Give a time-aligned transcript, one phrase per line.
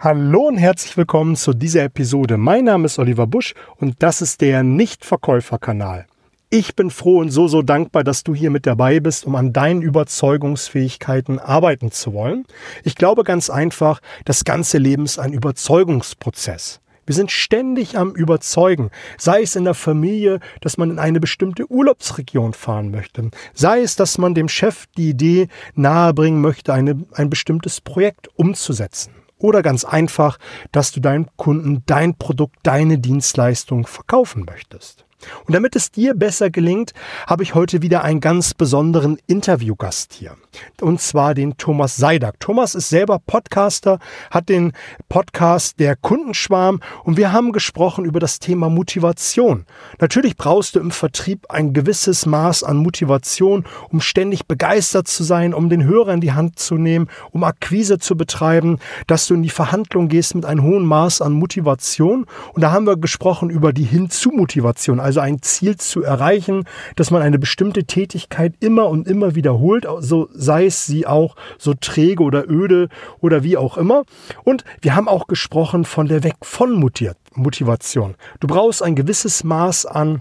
[0.00, 2.36] Hallo und herzlich willkommen zu dieser Episode.
[2.36, 6.06] Mein Name ist Oliver Busch und das ist der Nichtverkäuferkanal.
[6.50, 9.52] Ich bin froh und so, so dankbar, dass du hier mit dabei bist, um an
[9.52, 12.44] deinen Überzeugungsfähigkeiten arbeiten zu wollen.
[12.84, 16.80] Ich glaube ganz einfach, das ganze Leben ist ein Überzeugungsprozess.
[17.04, 21.68] Wir sind ständig am Überzeugen, sei es in der Familie, dass man in eine bestimmte
[21.68, 27.30] Urlaubsregion fahren möchte, sei es, dass man dem Chef die Idee nahebringen möchte, eine, ein
[27.30, 29.17] bestimmtes Projekt umzusetzen.
[29.38, 30.38] Oder ganz einfach,
[30.72, 35.07] dass du deinem Kunden dein Produkt, deine Dienstleistung verkaufen möchtest.
[35.46, 36.92] Und damit es dir besser gelingt,
[37.26, 40.36] habe ich heute wieder einen ganz besonderen Interviewgast hier.
[40.80, 42.38] Und zwar den Thomas Seidak.
[42.40, 43.98] Thomas ist selber Podcaster,
[44.30, 44.72] hat den
[45.08, 49.66] Podcast Der Kundenschwarm und wir haben gesprochen über das Thema Motivation.
[50.00, 55.52] Natürlich brauchst du im Vertrieb ein gewisses Maß an Motivation, um ständig begeistert zu sein,
[55.54, 59.42] um den Hörer in die Hand zu nehmen, um Akquise zu betreiben, dass du in
[59.42, 62.26] die Verhandlung gehst mit einem hohen Maß an Motivation.
[62.52, 66.64] Und da haben wir gesprochen über die Hinzu-Motivation also ein Ziel zu erreichen,
[66.94, 71.72] dass man eine bestimmte Tätigkeit immer und immer wiederholt, so sei es sie auch so
[71.72, 74.04] träge oder öde oder wie auch immer.
[74.44, 78.16] Und wir haben auch gesprochen von der Weg von Motivation.
[78.40, 80.20] Du brauchst ein gewisses Maß an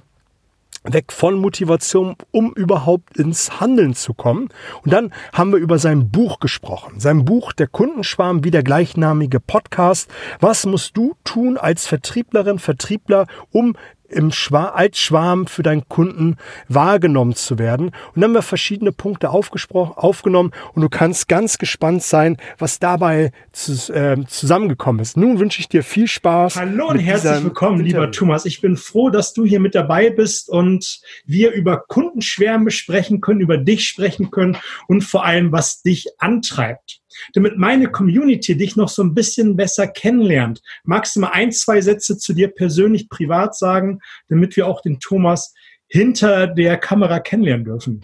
[0.94, 4.50] weg von Motivation, um überhaupt ins Handeln zu kommen.
[4.84, 7.00] Und dann haben wir über sein Buch gesprochen.
[7.00, 10.10] Sein Buch Der Kundenschwarm, wie der gleichnamige Podcast.
[10.40, 13.76] Was musst du tun als Vertrieblerin, Vertriebler, um
[14.10, 17.88] im Schwa als Schwarm für deinen Kunden wahrgenommen zu werden.
[17.88, 23.32] Und dann haben wir verschiedene Punkte aufgenommen und du kannst ganz gespannt sein, was dabei
[23.52, 25.18] zu, äh, zusammengekommen ist.
[25.18, 26.56] Nun wünsche ich dir viel Spaß.
[26.56, 28.02] Hallo und herzlich willkommen, Interview.
[28.02, 28.46] lieber Thomas.
[28.46, 33.42] Ich bin froh, dass du hier mit dabei bist und wir über Kundenschwärme sprechen können,
[33.42, 37.02] über dich sprechen können und vor allem, was dich antreibt
[37.34, 40.62] damit meine Community dich noch so ein bisschen besser kennenlernt.
[40.84, 45.00] Magst du mal ein, zwei Sätze zu dir persönlich privat sagen, damit wir auch den
[45.00, 45.54] Thomas
[45.88, 48.02] hinter der Kamera kennenlernen dürfen?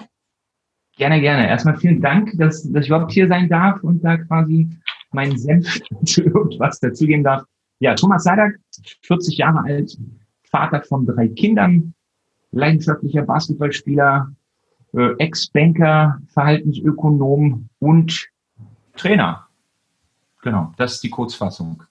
[0.95, 1.47] Gerne, gerne.
[1.47, 4.69] Erstmal vielen Dank, dass, dass ich überhaupt hier sein darf und da quasi
[5.11, 7.43] meinen Senf zu irgendwas dazugeben darf.
[7.79, 8.59] Ja, Thomas Seidak,
[9.01, 9.97] 40 Jahre alt,
[10.43, 11.93] Vater von drei Kindern,
[12.51, 14.31] leidenschaftlicher Basketballspieler,
[14.93, 18.27] äh, Ex-Banker, Verhaltensökonom und
[18.95, 19.47] Trainer.
[20.41, 21.83] Genau, das ist die Kurzfassung.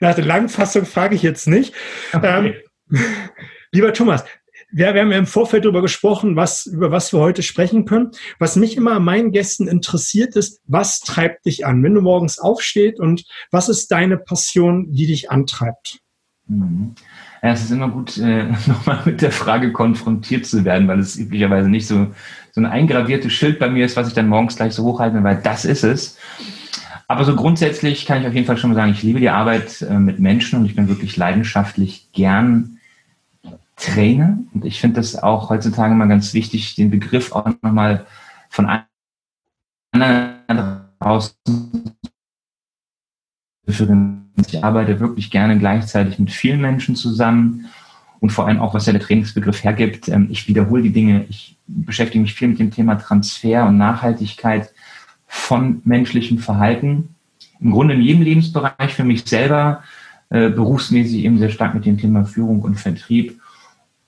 [0.00, 1.74] Nach der Langfassung frage ich jetzt nicht.
[2.12, 2.54] Okay.
[2.90, 3.00] Ähm,
[3.72, 4.24] lieber Thomas,
[4.70, 8.10] wir, wir haben ja im Vorfeld darüber gesprochen, was, über was wir heute sprechen können.
[8.38, 12.38] Was mich immer an meinen Gästen interessiert ist, was treibt dich an, wenn du morgens
[12.38, 16.00] aufstehst und was ist deine Passion, die dich antreibt?
[16.46, 16.94] Mhm.
[17.42, 21.16] Ja, es ist immer gut, äh, nochmal mit der Frage konfrontiert zu werden, weil es
[21.16, 22.08] üblicherweise nicht so,
[22.52, 25.40] so ein eingraviertes Schild bei mir ist, was ich dann morgens gleich so hochhalte, weil
[25.42, 26.18] das ist es.
[27.08, 29.82] Aber so grundsätzlich kann ich auf jeden Fall schon mal sagen, ich liebe die Arbeit
[29.82, 32.78] äh, mit Menschen und ich bin wirklich leidenschaftlich gern
[33.76, 34.38] Trainer.
[34.54, 38.06] Und ich finde das auch heutzutage mal ganz wichtig, den Begriff auch nochmal
[38.48, 38.66] von
[39.92, 41.34] anderen draußen
[44.52, 47.66] ich arbeite wirklich gerne gleichzeitig mit vielen Menschen zusammen
[48.22, 50.08] und vor allem auch, was ja der Trainingsbegriff hergibt.
[50.08, 51.26] Ähm, ich wiederhole die Dinge.
[51.28, 54.70] Ich beschäftige mich viel mit dem Thema Transfer und Nachhaltigkeit
[55.26, 57.16] von menschlichem Verhalten.
[57.60, 59.82] Im Grunde in jedem Lebensbereich für mich selber,
[60.30, 63.40] äh, berufsmäßig eben sehr stark mit dem Thema Führung und Vertrieb.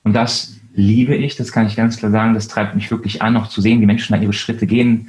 [0.04, 2.34] Und das liebe ich, das kann ich ganz klar sagen.
[2.34, 5.08] Das treibt mich wirklich an, auch zu sehen, wie Menschen da ihre Schritte gehen,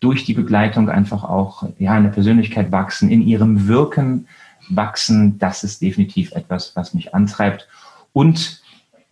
[0.00, 4.26] durch die Begleitung einfach auch ja, in der Persönlichkeit wachsen, in ihrem Wirken
[4.70, 5.38] wachsen.
[5.38, 7.68] Das ist definitiv etwas, was mich antreibt.
[8.12, 8.60] Und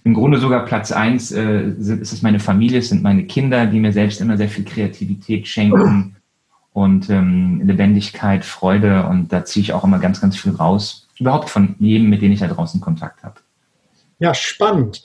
[0.05, 3.81] im Grunde sogar Platz eins äh, ist es meine Familie, es sind meine Kinder, die
[3.81, 6.17] mir selbst immer sehr viel Kreativität schenken
[6.73, 9.07] und ähm, Lebendigkeit, Freude.
[9.07, 11.09] Und da ziehe ich auch immer ganz, ganz viel raus.
[11.19, 13.41] Überhaupt von jedem, mit dem ich da draußen Kontakt habe.
[14.19, 15.03] Ja, spannend.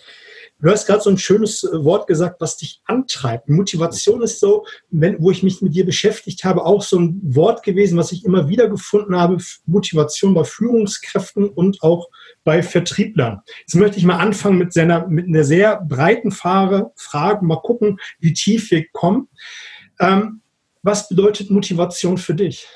[0.64, 3.50] Du hast gerade so ein schönes äh, Wort gesagt, was dich antreibt.
[3.50, 7.64] Motivation ist so, wenn, wo ich mich mit dir beschäftigt habe, auch so ein Wort
[7.64, 9.38] gewesen, was ich immer wieder gefunden habe.
[9.66, 12.08] Motivation bei Führungskräften und auch
[12.46, 13.42] bei Vertrieblern.
[13.60, 18.00] Jetzt möchte ich mal anfangen mit, seiner, mit einer sehr breiten Frage, Frage, mal gucken,
[18.20, 19.28] wie tief wir kommen.
[20.00, 20.42] Ähm,
[20.82, 22.68] was bedeutet Motivation für dich?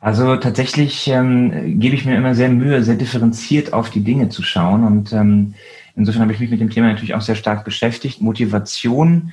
[0.00, 4.42] Also tatsächlich ähm, gebe ich mir immer sehr Mühe, sehr differenziert auf die Dinge zu
[4.42, 4.84] schauen.
[4.84, 5.54] Und ähm,
[5.94, 8.22] insofern habe ich mich mit dem Thema natürlich auch sehr stark beschäftigt.
[8.22, 9.32] Motivation,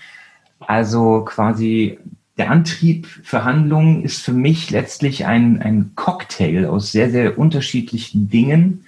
[0.60, 1.98] also quasi
[2.38, 8.30] der Antrieb für Handlungen ist für mich letztlich ein, ein Cocktail aus sehr, sehr unterschiedlichen
[8.30, 8.86] Dingen.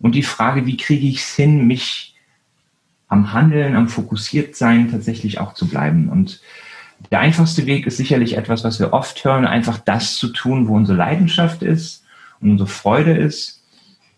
[0.00, 2.16] Und die Frage, wie kriege ich es hin, mich
[3.08, 6.08] am Handeln, am Fokussiertsein tatsächlich auch zu bleiben.
[6.08, 6.40] Und
[7.10, 10.74] Der einfachste Weg ist sicherlich etwas, was wir oft hören, einfach das zu tun, wo
[10.74, 12.04] unsere Leidenschaft ist
[12.40, 13.62] und unsere Freude ist.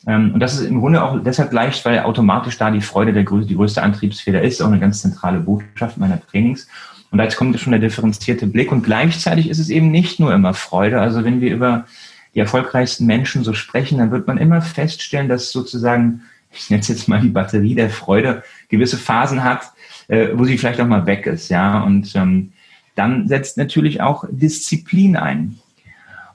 [0.07, 3.25] Ähm, und das ist im Grunde auch deshalb leicht, weil automatisch da die Freude der
[3.25, 6.69] größte, die größte Antriebsfeder ist, auch eine ganz zentrale Botschaft meiner Trainings.
[7.11, 8.71] Und da jetzt kommt schon der differenzierte Blick.
[8.71, 11.01] Und gleichzeitig ist es eben nicht nur immer Freude.
[11.01, 11.87] Also wenn wir über
[12.35, 16.23] die erfolgreichsten Menschen so sprechen, dann wird man immer feststellen, dass sozusagen,
[16.53, 19.73] ich nenne es jetzt mal die Batterie der Freude, gewisse Phasen hat,
[20.09, 21.49] äh, wo sie vielleicht auch mal weg ist.
[21.49, 22.53] Ja, und ähm,
[22.99, 25.59] dann setzt natürlich auch Disziplin ein.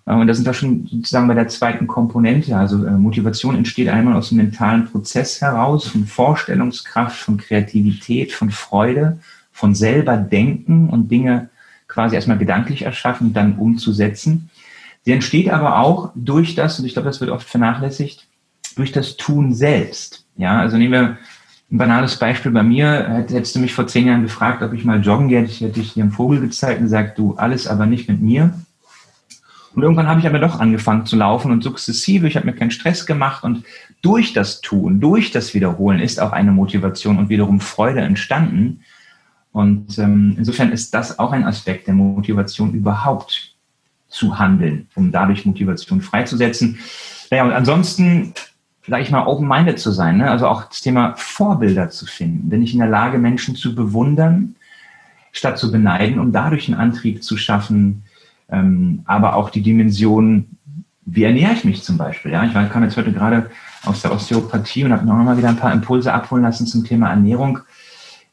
[0.06, 2.56] Äh, und da sind wir schon sozusagen bei der zweiten Komponente.
[2.56, 8.50] Also äh, Motivation entsteht einmal aus dem mentalen Prozess heraus, von Vorstellungskraft, von Kreativität, von
[8.50, 9.20] Freude,
[9.52, 11.50] von selber denken und Dinge
[11.88, 14.50] quasi erstmal gedanklich erschaffen und dann umzusetzen.
[15.04, 18.26] Sie entsteht aber auch durch das, und ich glaube, das wird oft vernachlässigt,
[18.76, 20.26] durch das Tun selbst.
[20.38, 21.18] Ja, also nehmen wir
[21.72, 23.26] ein banales Beispiel bei mir.
[23.30, 26.04] Hättest du mich vor zehn Jahren gefragt, ob ich mal joggen gehe, hätte ich dir
[26.04, 28.54] einen Vogel gezeigt und gesagt, du, alles aber nicht mit mir.
[29.76, 32.72] Und irgendwann habe ich aber doch angefangen zu laufen und sukzessive, ich habe mir keinen
[32.72, 33.66] Stress gemacht und
[34.04, 38.82] durch das Tun, durch das Wiederholen ist auch eine Motivation und wiederum Freude entstanden.
[39.52, 43.56] Und ähm, insofern ist das auch ein Aspekt der Motivation überhaupt
[44.10, 46.78] zu handeln, um dadurch Motivation freizusetzen.
[47.32, 48.34] Naja, und ansonsten
[48.88, 50.18] sage ich mal, open-minded zu sein.
[50.18, 50.30] Ne?
[50.30, 52.50] Also auch das Thema Vorbilder zu finden.
[52.50, 54.56] Bin ich in der Lage, Menschen zu bewundern,
[55.32, 58.04] statt zu beneiden, um dadurch einen Antrieb zu schaffen,
[58.50, 60.58] ähm, aber auch die Dimension,
[61.06, 62.32] wie ernähre ich mich zum Beispiel.
[62.32, 62.44] Ja?
[62.44, 63.50] Ich kam jetzt heute gerade
[63.86, 67.10] aus der Osteopathie und habe auch mal wieder ein paar Impulse abholen lassen zum Thema
[67.10, 67.60] Ernährung.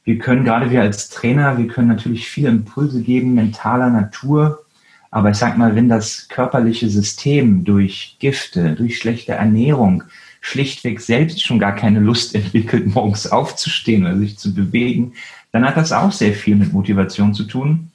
[0.05, 4.65] Wir können, gerade wir als Trainer, wir können natürlich viele Impulse geben, mentaler Natur,
[5.11, 10.05] aber ich sag mal, wenn das körperliche System durch Gifte, durch schlechte Ernährung,
[10.41, 15.13] schlichtweg selbst schon gar keine Lust entwickelt, morgens aufzustehen oder sich zu bewegen,
[15.53, 17.91] dann hat das auch sehr viel mit Motivation zu tun.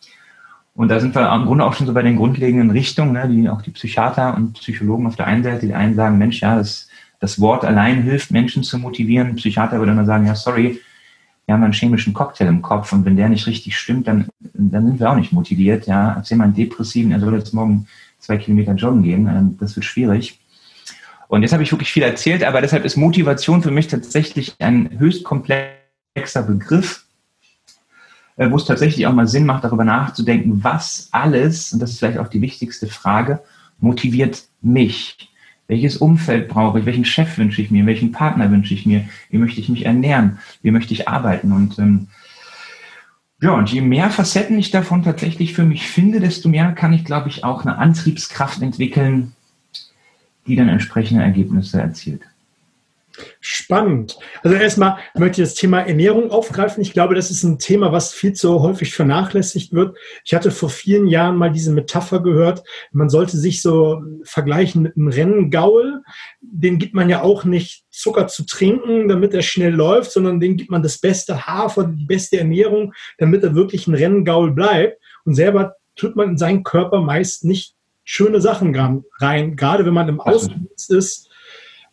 [0.75, 3.47] Und da sind wir im Grunde auch schon so bei den grundlegenden Richtungen, ne, die
[3.50, 6.89] auch die Psychiater und Psychologen auf der einen Seite, die einen sagen, Mensch, ja, das,
[7.21, 9.36] das Wort allein hilft, Menschen zu motivieren.
[9.36, 10.81] Psychiater würde immer sagen, ja, sorry,
[11.45, 14.86] wir haben einen chemischen Cocktail im Kopf und wenn der nicht richtig stimmt, dann, dann
[14.86, 15.88] sind wir auch nicht motiviert.
[15.88, 17.88] Ja, erzähl mal einen Depressiven, er soll jetzt morgen
[18.19, 20.39] zwei Kilometer joggen gehen, ähm, das wird schwierig.
[21.27, 25.00] Und jetzt habe ich wirklich viel erzählt, aber deshalb ist Motivation für mich tatsächlich ein
[25.00, 27.06] höchst komplexer Begriff,
[28.38, 32.00] äh, wo es tatsächlich auch mal Sinn macht, darüber nachzudenken, was alles, und das ist
[32.00, 33.42] vielleicht auch die wichtigste Frage,
[33.80, 35.30] motiviert mich.
[35.68, 36.86] Welches Umfeld brauche ich?
[36.86, 37.88] Welchen Chef wünsche ich mir?
[37.88, 39.06] Welchen Partner wünsche ich mir?
[39.31, 40.38] Wie möchte ich mich ernähren?
[40.62, 41.51] Wie möchte ich arbeiten?
[41.51, 42.07] Und ähm,
[43.42, 47.04] ja, und je mehr Facetten ich davon tatsächlich für mich finde, desto mehr kann ich,
[47.04, 49.33] glaube ich, auch eine Antriebskraft entwickeln,
[50.47, 52.21] die dann entsprechende Ergebnisse erzielt.
[53.39, 54.18] Spannend.
[54.44, 56.81] Also erstmal möchte ich das Thema Ernährung aufgreifen.
[56.81, 59.97] Ich glaube, das ist ein Thema, was viel zu häufig vernachlässigt wird.
[60.25, 62.63] Ich hatte vor vielen Jahren mal diese Metapher gehört.
[62.92, 66.01] Man sollte sich so vergleichen mit einem Renngaul.
[66.42, 70.57] Den gibt man ja auch nicht Zucker zu trinken, damit er schnell läuft, sondern dem
[70.57, 75.01] gibt man das beste Hafer, die beste Ernährung, damit er wirklich ein Renngaul bleibt.
[75.24, 77.75] Und selber tut man in seinen Körper meist nicht
[78.05, 78.73] schöne Sachen
[79.19, 81.29] rein, gerade wenn man im Außendienst ist.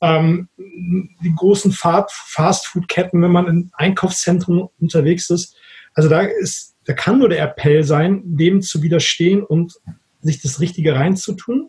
[0.01, 5.57] Ähm, die großen Fastfood-Ketten, wenn man in Einkaufszentren unterwegs ist.
[5.95, 9.75] Also da ist, da kann nur der Appell sein, dem zu widerstehen und
[10.21, 11.69] sich das Richtige reinzutun.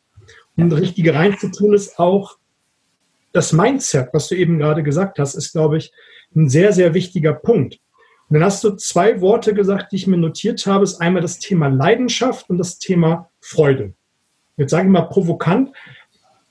[0.55, 2.37] Und das Richtige reinzutun ist auch
[3.31, 5.91] das Mindset, was du eben gerade gesagt hast, ist, glaube ich,
[6.35, 7.79] ein sehr, sehr wichtiger Punkt.
[8.29, 10.81] Und dann hast du zwei Worte gesagt, die ich mir notiert habe.
[10.81, 13.93] Das ist einmal das Thema Leidenschaft und das Thema Freude
[14.57, 15.71] jetzt sage ich mal provokant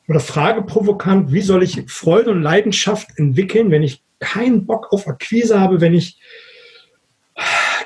[0.08, 5.08] oder frage provokant, wie soll ich Freude und Leidenschaft entwickeln, wenn ich keinen Bock auf
[5.08, 6.20] Akquise habe, wenn ich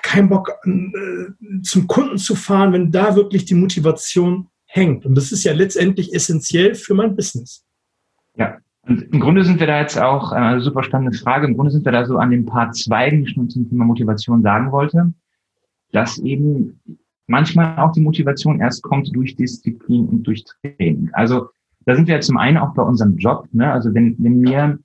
[0.02, 5.06] keinen Bock äh, zum Kunden zu fahren, wenn da wirklich die Motivation hängt.
[5.06, 7.64] Und das ist ja letztendlich essentiell für mein Business.
[8.36, 11.72] Ja, und im Grunde sind wir da jetzt auch, äh, super spannende Frage, im Grunde
[11.72, 14.70] sind wir da so an den paar Zweigen, die ich schon zum Thema Motivation sagen
[14.72, 15.12] wollte,
[15.92, 16.80] dass eben
[17.26, 21.10] manchmal auch die Motivation erst kommt durch Disziplin und durch Training.
[21.12, 21.48] Also
[21.84, 23.48] da sind wir ja zum einen auch bei unserem Job.
[23.52, 23.70] Ne?
[23.70, 24.78] Also wenn, wenn mir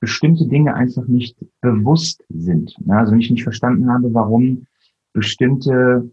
[0.00, 2.96] bestimmte Dinge einfach nicht bewusst sind, ne?
[2.96, 4.66] also wenn ich nicht verstanden habe, warum
[5.12, 6.10] bestimmte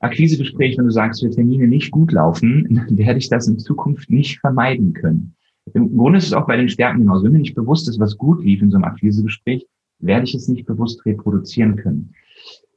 [0.00, 4.38] Akquisegespräche, wenn du sagst, wir Termine nicht gut laufen, werde ich das in Zukunft nicht
[4.40, 5.34] vermeiden können.
[5.72, 7.24] Im Grunde ist es auch bei den Stärken genauso.
[7.24, 9.66] Wenn mir nicht bewusst ist, was gut lief in so einem Akquisegespräch,
[9.98, 12.13] werde ich es nicht bewusst reproduzieren können.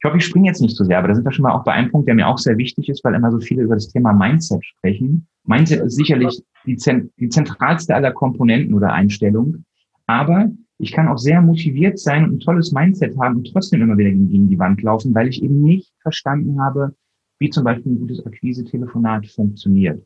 [0.07, 1.65] Ich hoffe, ich springe jetzt nicht so sehr, aber da sind wir schon mal auch
[1.65, 3.89] bei einem Punkt, der mir auch sehr wichtig ist, weil immer so viele über das
[3.89, 5.27] Thema Mindset sprechen.
[5.43, 6.77] Mindset ist sicherlich die,
[7.19, 9.65] die zentralste aller Komponenten oder Einstellungen.
[10.05, 13.97] Aber ich kann auch sehr motiviert sein und ein tolles Mindset haben und trotzdem immer
[13.97, 16.95] wieder gegen die Wand laufen, weil ich eben nicht verstanden habe,
[17.39, 20.01] wie zum Beispiel ein gutes Akquise-Telefonat funktioniert.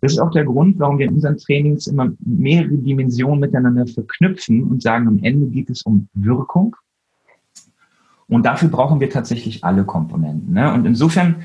[0.00, 4.62] Das ist auch der Grund, warum wir in unseren Trainings immer mehrere Dimensionen miteinander verknüpfen
[4.62, 6.74] und sagen, am Ende geht es um Wirkung.
[8.28, 10.52] Und dafür brauchen wir tatsächlich alle Komponenten.
[10.52, 10.72] Ne?
[10.72, 11.36] Und insofern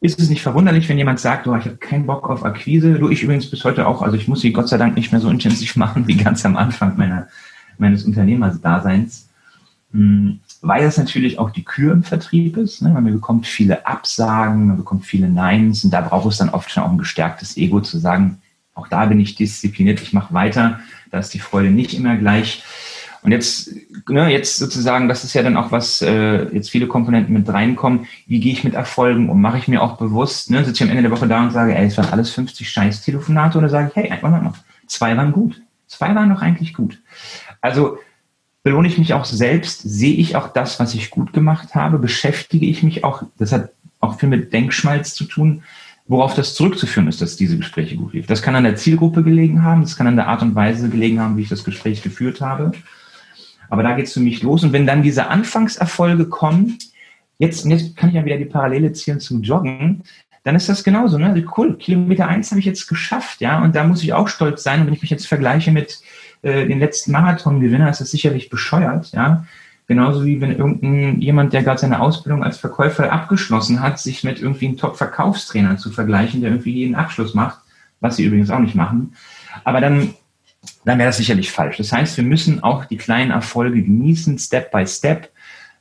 [0.00, 2.98] ist es nicht verwunderlich, wenn jemand sagt, oh, ich habe keinen Bock auf Akquise.
[2.98, 4.02] Du, ich übrigens bis heute auch.
[4.02, 6.56] Also ich muss sie Gott sei Dank nicht mehr so intensiv machen wie ganz am
[6.56, 7.28] Anfang meiner,
[7.78, 9.28] meines Unternehmersdaseins.
[9.92, 12.82] Hm, weil es natürlich auch die Kür im Vertrieb ist.
[12.82, 12.90] Ne?
[12.90, 16.82] Man bekommt viele Absagen, man bekommt viele Neins und da braucht es dann oft schon
[16.82, 18.38] auch ein gestärktes Ego zu sagen,
[18.74, 20.80] auch da bin ich diszipliniert, ich mache weiter,
[21.10, 22.64] da ist die Freude nicht immer gleich.
[23.24, 23.70] Und jetzt,
[24.06, 28.06] ne, jetzt sozusagen, das ist ja dann auch was, äh, jetzt viele Komponenten mit reinkommen.
[28.26, 29.40] Wie gehe ich mit Erfolgen um?
[29.40, 31.74] Mache ich mir auch bewusst, ne, sitze ich am Ende der Woche da und sage,
[31.74, 34.52] ey, es waren alles 50 scheiß Telefonate oder sage ich, hey, einfach mal
[34.86, 35.62] zwei waren gut.
[35.86, 37.00] Zwei waren doch eigentlich gut.
[37.62, 37.98] Also
[38.62, 42.66] belohne ich mich auch selbst, sehe ich auch das, was ich gut gemacht habe, beschäftige
[42.66, 45.62] ich mich auch, das hat auch viel mit Denkschmalz zu tun,
[46.06, 48.28] worauf das zurückzuführen ist, dass diese Gespräche gut liefen.
[48.28, 51.20] Das kann an der Zielgruppe gelegen haben, das kann an der Art und Weise gelegen
[51.20, 52.72] haben, wie ich das Gespräch geführt habe.
[53.70, 54.62] Aber da geht es für mich los.
[54.64, 56.78] Und wenn dann diese Anfangserfolge kommen,
[57.38, 60.02] jetzt, und jetzt kann ich ja wieder die Parallele ziehen zum Joggen,
[60.44, 61.18] dann ist das genauso.
[61.18, 61.44] Ne?
[61.56, 64.80] Cool, Kilometer eins habe ich jetzt geschafft, ja, und da muss ich auch stolz sein.
[64.80, 66.00] Und wenn ich mich jetzt vergleiche mit
[66.42, 69.44] äh, den letzten Marathon-Gewinner, ist das sicherlich bescheuert, ja.
[69.86, 74.40] Genauso wie wenn irgendein jemand, der gerade seine Ausbildung als Verkäufer abgeschlossen hat, sich mit
[74.40, 77.58] irgendwie einem Top-Verkaufstrainer zu vergleichen, der irgendwie jeden Abschluss macht,
[78.00, 79.14] was sie übrigens auch nicht machen.
[79.62, 80.14] Aber dann,
[80.84, 81.78] dann wäre das sicherlich falsch.
[81.78, 85.30] Das heißt, wir müssen auch die kleinen Erfolge genießen, Step by Step.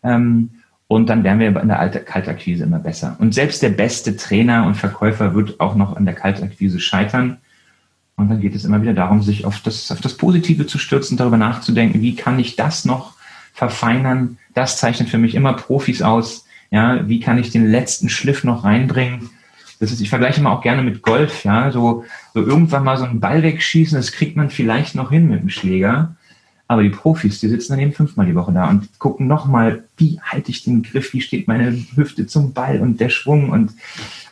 [0.03, 0.49] Ähm,
[0.87, 3.15] und dann werden wir in der Kaltakquise immer besser.
[3.19, 7.37] Und selbst der beste Trainer und Verkäufer wird auch noch an der Kaltakquise scheitern.
[8.15, 11.17] Und dann geht es immer wieder darum, sich auf das, auf das Positive zu stürzen,
[11.17, 13.15] darüber nachzudenken, wie kann ich das noch
[13.53, 14.37] verfeinern?
[14.53, 16.45] Das zeichnet für mich immer Profis aus.
[16.69, 19.29] Ja, wie kann ich den letzten Schliff noch reinbringen?
[19.79, 23.03] Das ist, ich vergleiche immer auch gerne mit Golf, ja, so, so irgendwann mal so
[23.03, 26.15] einen Ball wegschießen, das kriegt man vielleicht noch hin mit dem Schläger.
[26.67, 30.19] Aber die Profis, die sitzen dann eben fünfmal die Woche da und gucken nochmal, wie
[30.21, 33.73] halte ich den Griff, wie steht meine Hüfte zum Ball und der Schwung und,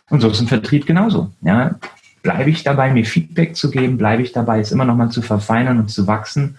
[0.09, 1.31] und so ist ein Vertrieb genauso.
[1.41, 1.75] Ja,
[2.23, 5.21] bleibe ich dabei, mir Feedback zu geben, bleibe ich dabei, es immer noch mal zu
[5.21, 6.57] verfeinern und zu wachsen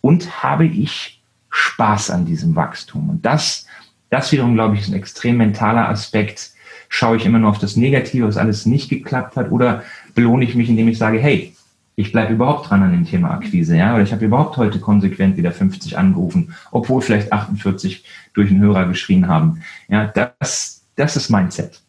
[0.00, 3.08] und habe ich Spaß an diesem Wachstum.
[3.08, 3.66] Und das,
[4.10, 6.50] das wiederum, glaube ich, ist ein extrem mentaler Aspekt.
[6.96, 9.82] Schaue ich immer nur auf das Negative, was alles nicht geklappt hat, oder
[10.14, 11.52] belohne ich mich, indem ich sage, hey,
[11.96, 15.36] ich bleibe überhaupt dran an dem Thema Akquise, ja, oder ich habe überhaupt heute konsequent
[15.36, 19.64] wieder 50 angerufen, obwohl vielleicht 48 durch einen Hörer geschrien haben.
[19.88, 21.82] Ja, das, das ist Mindset.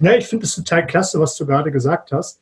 [0.00, 2.40] Ja, ich finde es total klasse, was du gerade gesagt hast.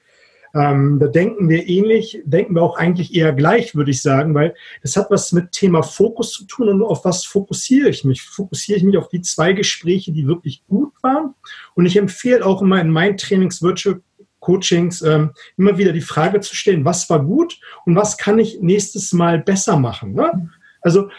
[0.55, 4.55] Ähm, da denken wir ähnlich, denken wir auch eigentlich eher gleich, würde ich sagen, weil
[4.83, 8.23] das hat was mit Thema Fokus zu tun und auf was fokussiere ich mich?
[8.23, 11.35] Fokussiere ich mich auf die zwei Gespräche, die wirklich gut waren?
[11.75, 14.01] Und ich empfehle auch immer in meinen Trainings, Virtual
[14.41, 18.61] Coachings, ähm, immer wieder die Frage zu stellen, was war gut und was kann ich
[18.61, 20.13] nächstes Mal besser machen?
[20.13, 20.49] Ne?
[20.81, 21.11] Also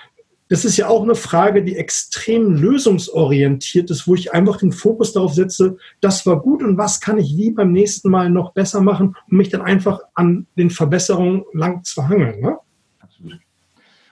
[0.50, 5.14] das ist ja auch eine Frage, die extrem lösungsorientiert ist, wo ich einfach den Fokus
[5.14, 8.82] darauf setze, das war gut und was kann ich wie beim nächsten Mal noch besser
[8.82, 12.42] machen, um mich dann einfach an den Verbesserungen lang zu hangeln.
[12.42, 12.58] Ne?
[13.00, 13.40] Absolut.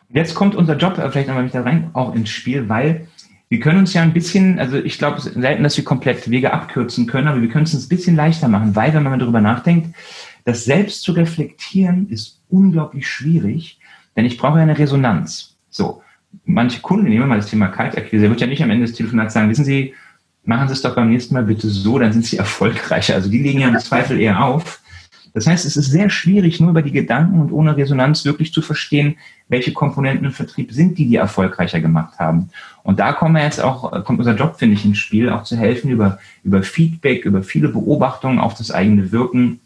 [0.10, 3.08] Jetzt kommt unser Job äh, vielleicht nochmal wieder rein auch ins Spiel, weil
[3.50, 7.08] wir können uns ja ein bisschen, also ich glaube selten, dass wir komplett Wege abkürzen
[7.08, 9.96] können, aber wir können es uns ein bisschen leichter machen, weil wenn man darüber nachdenkt,
[10.46, 13.80] das selbst zu reflektieren ist unglaublich schwierig,
[14.16, 15.58] denn ich brauche eine Resonanz.
[15.70, 16.02] So
[16.46, 18.96] manche Kunden, nehmen wir mal das Thema Kaltakquise, der wird ja nicht am Ende des
[18.96, 19.94] Telefonats sagen, wissen Sie,
[20.44, 23.16] machen Sie es doch beim nächsten Mal bitte so, dann sind Sie erfolgreicher.
[23.16, 24.82] Also die legen ja im Zweifel eher auf.
[25.34, 28.64] Das heißt, es ist sehr schwierig, nur über die Gedanken und ohne Resonanz wirklich zu
[28.64, 29.18] verstehen,
[29.50, 32.50] welche Komponenten im Vertrieb sind, die die erfolgreicher gemacht haben.
[32.82, 35.56] Und da kommen wir jetzt auch, kommt unser Job, finde ich, ins Spiel, auch zu
[35.56, 39.60] helfen über, über Feedback, über viele Beobachtungen auf das eigene Wirken.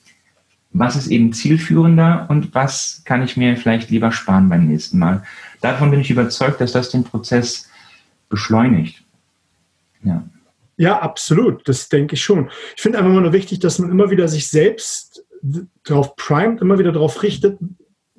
[0.73, 5.23] Was ist eben zielführender und was kann ich mir vielleicht lieber sparen beim nächsten Mal?
[5.61, 7.69] davon bin ich überzeugt, dass das den Prozess
[8.29, 9.03] beschleunigt.
[10.03, 10.23] Ja.
[10.77, 11.67] Ja, absolut.
[11.67, 12.49] Das denke ich schon.
[12.75, 15.23] Ich finde einfach nur wichtig, dass man immer wieder sich selbst
[15.83, 17.59] darauf primet, immer wieder darauf richtet,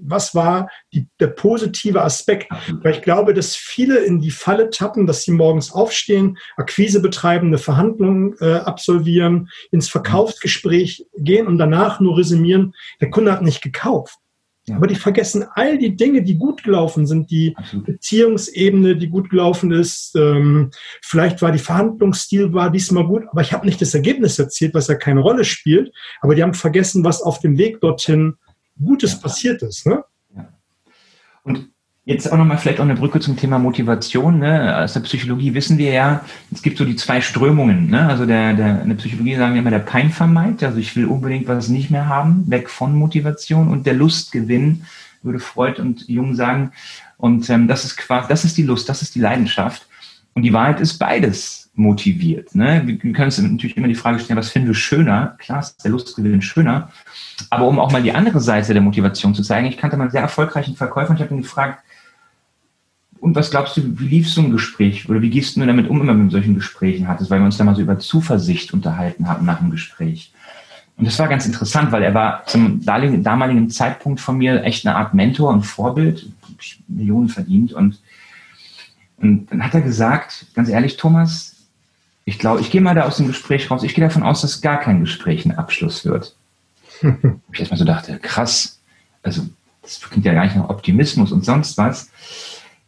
[0.04, 2.50] was war die, der positive Aspekt?
[2.82, 7.48] Weil ich glaube, dass viele in die Falle tappen, dass sie morgens aufstehen, Akquise betreiben,
[7.48, 13.62] eine Verhandlung äh, absolvieren, ins Verkaufsgespräch gehen und danach nur resümieren, der Kunde hat nicht
[13.62, 14.18] gekauft.
[14.66, 14.76] Ja.
[14.76, 17.86] Aber die vergessen all die Dinge, die gut gelaufen sind, die Absolut.
[17.86, 20.14] Beziehungsebene, die gut gelaufen ist.
[20.14, 20.70] Ähm,
[21.02, 24.86] vielleicht war die Verhandlungsstil war diesmal gut, aber ich habe nicht das Ergebnis erzielt, was
[24.86, 25.92] ja keine Rolle spielt.
[26.20, 28.36] Aber die haben vergessen, was auf dem Weg dorthin
[28.82, 29.18] Gutes ja.
[29.18, 29.86] passiert ist.
[29.86, 30.04] Ne?
[30.34, 30.48] Ja.
[31.42, 31.72] Und
[32.04, 34.40] Jetzt auch nochmal vielleicht auch eine Brücke zum Thema Motivation.
[34.40, 34.76] Ne?
[34.76, 37.90] Aus der Psychologie wissen wir ja, es gibt so die zwei Strömungen.
[37.90, 38.08] Ne?
[38.08, 41.46] Also der, der, in der Psychologie sagen wir immer der Peinvermeid, also ich will unbedingt
[41.46, 44.84] was nicht mehr haben, weg von Motivation und der Lustgewinn,
[45.22, 46.72] würde Freud und Jung sagen.
[47.18, 49.86] Und ähm, das ist quasi, das ist die Lust, das ist die Leidenschaft.
[50.34, 52.54] Und die Wahrheit ist beides motiviert.
[52.54, 52.82] Ne?
[52.84, 55.36] Wir können uns natürlich immer die Frage stellen, was finden wir schöner?
[55.38, 56.90] Klar ist der Lustgewinn schöner.
[57.48, 60.12] Aber um auch mal die andere Seite der Motivation zu zeigen, ich kannte mal einen
[60.12, 61.82] sehr erfolgreichen Verkäufer und ich habe ihn gefragt,
[63.20, 66.00] und was glaubst du, wie lief so ein Gespräch oder wie gehst du damit um,
[66.00, 69.28] wenn du mit solchen Gesprächen hattest, weil wir uns da mal so über Zuversicht unterhalten
[69.28, 70.32] haben nach dem Gespräch.
[70.96, 74.96] Und das war ganz interessant, weil er war zum damaligen Zeitpunkt von mir echt eine
[74.96, 76.30] Art Mentor und Vorbild,
[76.88, 77.72] Millionen verdient.
[77.72, 78.00] Und,
[79.18, 81.51] und dann hat er gesagt, ganz ehrlich, Thomas,
[82.24, 84.60] ich glaube, ich gehe mal da aus dem Gespräch raus, ich gehe davon aus, dass
[84.60, 86.36] gar kein Gespräch ein Abschluss wird.
[87.52, 88.80] ich erstmal so dachte, krass,
[89.22, 89.42] also
[89.82, 92.10] das klingt ja gar nicht nach Optimismus und sonst was.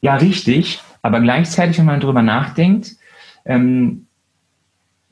[0.00, 0.80] Ja, richtig.
[1.02, 2.92] Aber gleichzeitig, wenn man darüber nachdenkt,
[3.44, 4.06] ähm,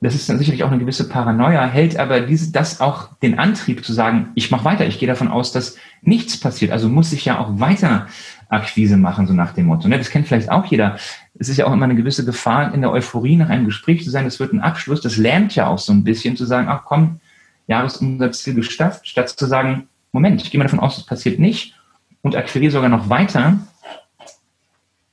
[0.00, 3.84] das ist dann sicherlich auch eine gewisse Paranoia, hält aber diese, das auch den Antrieb
[3.84, 6.72] zu sagen, ich mache weiter, ich gehe davon aus, dass nichts passiert.
[6.72, 8.08] Also muss ich ja auch weiter
[8.48, 9.88] Akquise machen, so nach dem Motto.
[9.88, 9.98] Ne?
[9.98, 10.96] Das kennt vielleicht auch jeder.
[11.42, 14.10] Es ist ja auch immer eine gewisse Gefahr, in der Euphorie nach einem Gespräch zu
[14.10, 15.00] sein, es wird ein Abschluss.
[15.00, 17.20] Das lernt ja auch so ein bisschen zu sagen, ach komm,
[17.66, 21.74] Jahresumsatzziel geschafft, statt zu sagen, Moment, ich gehe mal davon aus, das passiert nicht
[22.22, 23.58] und akquiriere sogar noch weiter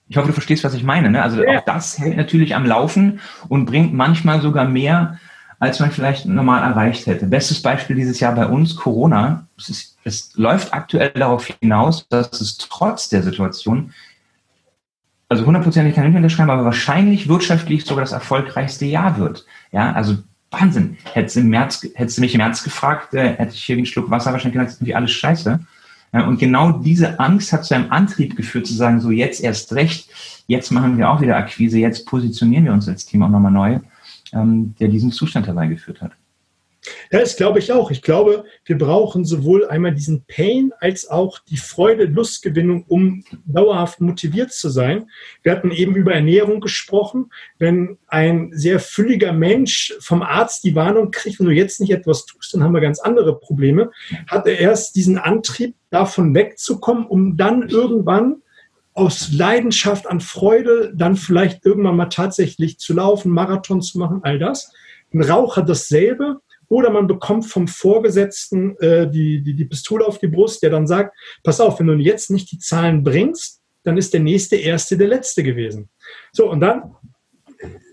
[0.10, 1.12] ich hoffe, du verstehst, was ich meine.
[1.12, 1.22] Ne?
[1.22, 1.60] Also ja.
[1.60, 5.20] auch das hält natürlich am Laufen und bringt manchmal sogar mehr,
[5.60, 7.28] als man vielleicht normal erreicht hätte.
[7.28, 9.46] Bestes Beispiel dieses Jahr bei uns, Corona.
[9.58, 13.94] Es, ist, es läuft aktuell darauf hinaus, dass es trotz der Situation,
[15.30, 19.46] also hundertprozentig kann ich nicht unterschreiben, aber wahrscheinlich wirtschaftlich sogar das erfolgreichste Jahr wird.
[19.72, 20.18] Ja, also
[20.52, 20.98] Wahnsinn.
[21.14, 23.86] Hättest du, im März, hättest du mich im März gefragt, äh, hätte ich hier einen
[23.86, 25.60] Schluck Wasser wahrscheinlich gesagt, irgendwie alles scheiße.
[26.12, 29.74] Ja, und genau diese Angst hat zu einem Antrieb geführt, zu sagen, so jetzt erst
[29.74, 30.10] recht,
[30.48, 33.80] jetzt machen wir auch wieder Akquise, jetzt positionieren wir uns als Team auch nochmal neu,
[34.34, 36.14] ähm, der diesen Zustand herbeigeführt hat.
[37.12, 37.92] Ja, das glaube ich auch.
[37.92, 44.02] Ich glaube, wir brauchen sowohl einmal diesen Pain als auch die Freude, Lustgewinnung, um dauerhaft
[44.02, 45.10] motiviert zu sein.
[45.44, 47.32] Wir hatten eben über Ernährung gesprochen.
[47.58, 52.26] Wenn ein sehr fülliger Mensch vom Arzt die Warnung kriegt, wenn du jetzt nicht etwas
[52.26, 53.92] tust, dann haben wir ganz andere Probleme,
[54.28, 58.42] hat er erst diesen Antrieb, davon wegzukommen, um dann irgendwann
[58.94, 64.40] aus Leidenschaft an Freude dann vielleicht irgendwann mal tatsächlich zu laufen, Marathon zu machen, all
[64.40, 64.74] das.
[65.14, 70.28] Ein Raucher dasselbe oder man bekommt vom Vorgesetzten äh, die, die, die Pistole auf die
[70.28, 74.14] Brust, der dann sagt, pass auf, wenn du jetzt nicht die Zahlen bringst, dann ist
[74.14, 75.90] der nächste Erste der Letzte gewesen.
[76.32, 76.96] So, und dann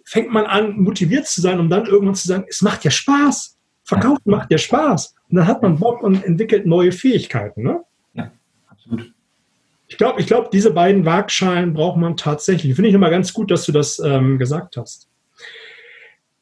[0.05, 3.57] fängt man an, motiviert zu sein, um dann irgendwann zu sagen, es macht ja Spaß.
[3.83, 4.37] Verkaufen ja.
[4.37, 5.15] macht ja Spaß.
[5.31, 7.62] Und dann hat man Bock und entwickelt neue Fähigkeiten.
[7.62, 7.81] Ne?
[8.15, 8.31] Ja,
[8.69, 9.12] absolut.
[9.89, 12.75] Ich glaube, ich glaub, diese beiden Waagschalen braucht man tatsächlich.
[12.75, 15.06] Finde ich immer ganz gut, dass du das ähm, gesagt hast.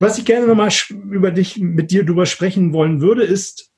[0.05, 3.71] Was ich gerne nochmal über dich, mit dir drüber sprechen wollen würde, ist,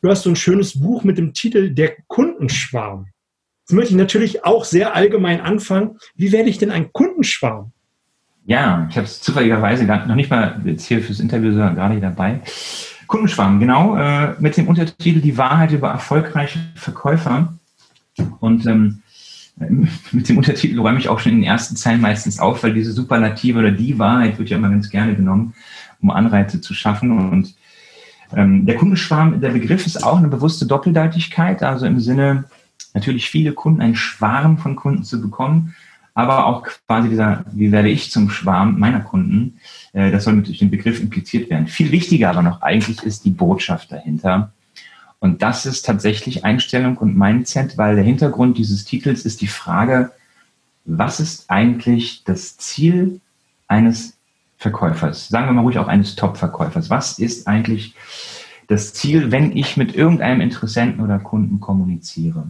[0.00, 3.08] du hast so ein schönes Buch mit dem Titel Der Kundenschwarm.
[3.60, 5.98] Jetzt möchte ich natürlich auch sehr allgemein anfangen.
[6.14, 7.70] Wie werde ich denn ein Kundenschwarm?
[8.46, 12.40] Ja, ich habe es zufälligerweise noch nicht mal jetzt hier fürs Interview, sondern gerade dabei.
[13.06, 17.52] Kundenschwarm, genau, äh, mit dem Untertitel Die Wahrheit über erfolgreiche Verkäufer.
[18.40, 19.01] Und ähm,
[20.12, 22.92] mit dem Untertitel räume ich auch schon in den ersten Zeilen meistens auf, weil diese
[22.92, 25.54] Superlative oder die Wahrheit wird ja immer ganz gerne genommen,
[26.00, 27.30] um Anreize zu schaffen.
[27.30, 27.54] Und
[28.34, 32.44] ähm, der Kundenschwarm, der Begriff ist auch eine bewusste Doppeldeutigkeit, also im Sinne,
[32.94, 35.74] natürlich viele Kunden, einen Schwarm von Kunden zu bekommen,
[36.14, 39.58] aber auch quasi dieser, wie werde ich zum Schwarm meiner Kunden,
[39.92, 41.66] äh, das soll mit durch den Begriff impliziert werden.
[41.66, 44.52] Viel wichtiger aber noch eigentlich ist die Botschaft dahinter.
[45.22, 50.10] Und das ist tatsächlich Einstellung und Mindset, weil der Hintergrund dieses Titels ist die Frage,
[50.84, 53.20] was ist eigentlich das Ziel
[53.68, 54.16] eines
[54.58, 55.28] Verkäufers?
[55.28, 56.90] Sagen wir mal ruhig auch eines Top-Verkäufers.
[56.90, 57.94] Was ist eigentlich
[58.66, 62.48] das Ziel, wenn ich mit irgendeinem Interessenten oder Kunden kommuniziere?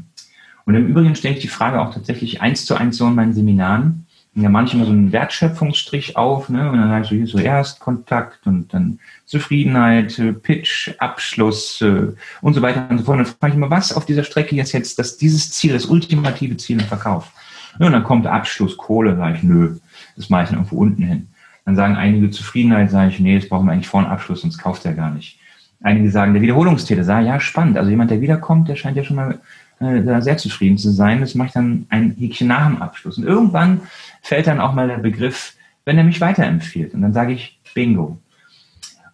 [0.64, 3.35] Und im Übrigen stelle ich die Frage auch tatsächlich eins zu eins so in meinen
[3.35, 6.71] Seminaren ja manchmal so einen Wertschöpfungsstrich auf, ne?
[6.71, 12.55] Und dann sagst du hier so Erstkontakt und dann Zufriedenheit, äh, Pitch, Abschluss äh, und
[12.55, 13.18] so weiter und so fort.
[13.18, 15.87] Und dann frage ich immer, was auf dieser Strecke jetzt jetzt das, dieses Ziel, das
[15.87, 17.31] ultimative Ziel im Verkauf?
[17.79, 19.77] Ja, und dann kommt Abschluss, Kohle, sage ich, nö,
[20.16, 21.29] das mache ich dann irgendwo unten hin.
[21.64, 24.59] Dann sagen einige Zufriedenheit, sage ich, nee, das brauchen wir eigentlich vor einem Abschluss, sonst
[24.59, 25.38] kauft er gar nicht.
[25.83, 27.77] Einige sagen, der Wiederholungstäter, sage ja, spannend.
[27.77, 29.40] Also jemand, der wiederkommt, der scheint ja schon mal
[29.83, 31.21] äh, da sehr zufrieden zu sein.
[31.21, 33.18] Das mache ich dann ein Häkchen nach dem Abschluss.
[33.18, 33.83] Und irgendwann
[34.23, 36.95] fällt dann auch mal der Begriff, wenn er mich weiterempfiehlt.
[36.95, 38.18] Und dann sage ich Bingo.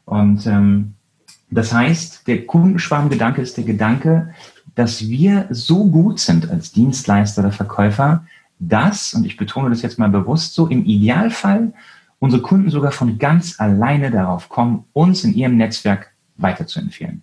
[0.05, 0.95] Und ähm,
[1.51, 4.35] das heißt, der Kundenschwarmgedanke ist der Gedanke,
[4.75, 8.25] dass wir so gut sind als Dienstleister oder Verkäufer,
[8.59, 11.73] dass, und ich betone das jetzt mal bewusst so, im Idealfall
[12.19, 17.23] unsere Kunden sogar von ganz alleine darauf kommen, uns in ihrem Netzwerk weiterzuempfehlen.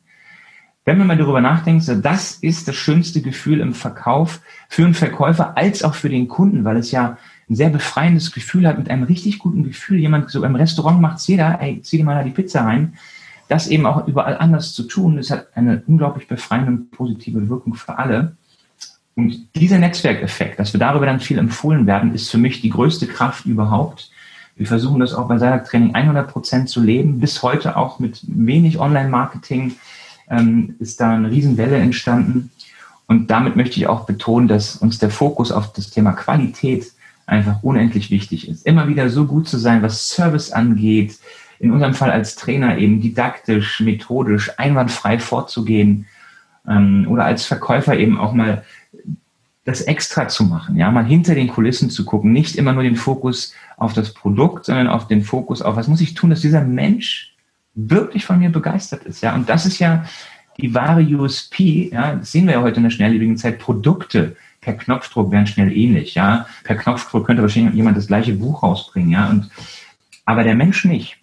[0.85, 5.57] Wenn man mal darüber nachdenkt, das ist das schönste Gefühl im Verkauf für einen Verkäufer
[5.57, 7.17] als auch für den Kunden, weil es ja
[7.49, 11.17] ein sehr befreiendes Gefühl hat, mit einem richtig guten Gefühl, jemand so im Restaurant macht
[11.17, 12.93] es jeder, ey, zieh dir mal da die Pizza rein,
[13.47, 17.73] das eben auch überall anders zu tun, das hat eine unglaublich befreiende und positive Wirkung
[17.73, 18.35] für alle.
[19.15, 23.07] Und dieser Netzwerkeffekt, dass wir darüber dann viel empfohlen werden, ist für mich die größte
[23.07, 24.11] Kraft überhaupt.
[24.55, 28.21] Wir versuchen das auch bei Salak Training 100 Prozent zu leben, bis heute auch mit
[28.27, 29.75] wenig Online-Marketing,
[30.29, 32.51] ähm, ist da eine Riesenwelle entstanden.
[33.07, 36.91] Und damit möchte ich auch betonen, dass uns der Fokus auf das Thema Qualität
[37.27, 38.65] einfach unendlich wichtig ist.
[38.65, 41.19] Immer wieder so gut zu sein, was Service angeht,
[41.59, 46.05] in unserem Fall als Trainer eben didaktisch, methodisch, einwandfrei vorzugehen
[46.67, 48.63] ähm, oder als Verkäufer eben auch mal
[49.63, 52.95] das extra zu machen, ja, mal hinter den Kulissen zu gucken, nicht immer nur den
[52.95, 56.61] Fokus auf das Produkt, sondern auf den Fokus auf, was muss ich tun, dass dieser
[56.63, 57.34] Mensch
[57.75, 59.21] wirklich von mir begeistert ist.
[59.21, 60.05] Ja, und das ist ja
[60.57, 61.89] die wahre USP.
[61.91, 63.59] Ja, das sehen wir ja heute in der schnelllebigen Zeit.
[63.59, 66.15] Produkte per Knopfdruck wären schnell ähnlich.
[66.15, 69.11] Ja, per Knopfdruck könnte wahrscheinlich jemand das gleiche Buch rausbringen.
[69.11, 69.49] Ja, und
[70.25, 71.17] aber der Mensch nicht.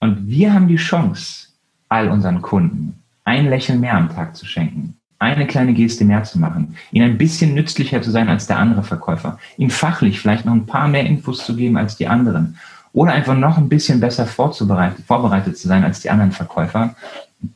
[0.00, 1.48] Und wir haben die Chance,
[1.88, 6.38] all unseren Kunden ein Lächeln mehr am Tag zu schenken, eine kleine Geste mehr zu
[6.38, 10.54] machen, ihnen ein bisschen nützlicher zu sein als der andere Verkäufer, ihnen fachlich vielleicht noch
[10.54, 12.56] ein paar mehr Infos zu geben als die anderen
[12.92, 16.94] oder einfach noch ein bisschen besser vorzubereitet, vorbereitet zu sein als die anderen Verkäufer.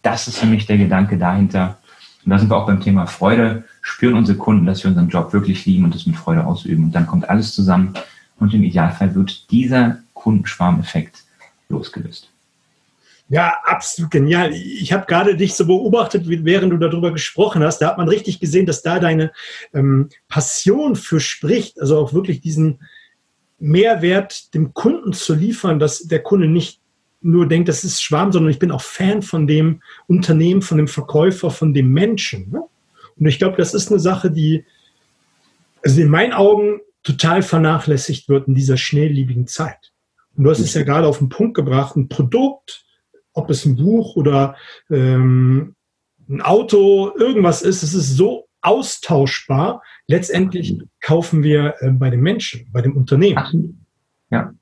[0.03, 1.79] Das ist für mich der Gedanke dahinter.
[2.25, 3.65] Und da sind wir auch beim Thema Freude.
[3.81, 6.85] Spüren unsere Kunden, dass wir unseren Job wirklich lieben und das mit Freude ausüben.
[6.85, 7.95] Und dann kommt alles zusammen
[8.39, 11.25] und im Idealfall wird dieser Kundenschwarmeffekt
[11.69, 12.29] losgelöst.
[13.29, 14.53] Ja, absolut genial.
[14.53, 17.79] Ich habe gerade dich so beobachtet, während du darüber gesprochen hast.
[17.79, 19.33] Da hat man richtig gesehen, dass da deine
[19.73, 21.81] ähm, Passion für spricht.
[21.81, 22.81] Also auch wirklich diesen,
[23.63, 26.81] Mehrwert dem Kunden zu liefern, dass der Kunde nicht
[27.21, 30.89] nur denkt, das ist Schwarm, sondern ich bin auch Fan von dem Unternehmen, von dem
[30.89, 32.51] Verkäufer, von dem Menschen.
[32.51, 32.63] Ne?
[33.17, 34.65] Und ich glaube, das ist eine Sache, die
[35.85, 39.93] also in meinen Augen total vernachlässigt wird in dieser schnelllebigen Zeit.
[40.37, 42.85] Und du hast es ja gerade auf den Punkt gebracht, ein Produkt,
[43.33, 44.57] ob es ein Buch oder
[44.91, 45.77] ähm,
[46.29, 49.83] ein Auto, irgendwas ist, es ist so austauschbar.
[50.13, 53.87] Letztendlich kaufen wir äh, bei den Menschen, bei dem Unternehmen.
[54.31, 54.53] Ja.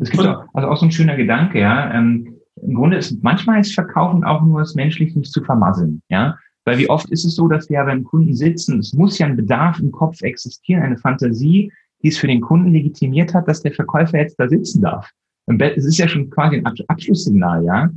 [0.00, 1.94] Es gibt auch, also auch so ein schöner Gedanke, ja.
[1.94, 6.36] Ähm, Im Grunde ist manchmal ist Verkaufen auch nur das menschlich nicht zu vermasseln, ja.
[6.64, 9.26] Weil wie oft ist es so, dass wir ja beim Kunden sitzen, es muss ja
[9.26, 11.72] ein Bedarf im Kopf existieren, eine Fantasie,
[12.02, 15.08] die es für den Kunden legitimiert hat, dass der Verkäufer jetzt da sitzen darf.
[15.46, 17.90] Es ist ja schon quasi ein Abschlusssignal, ja.